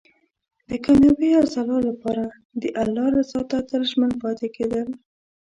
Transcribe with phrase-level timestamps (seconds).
[0.69, 2.23] د کامیابۍ او ځلا لپاره
[2.61, 4.87] د الله رضا ته تل ژمن پاتې کېدل.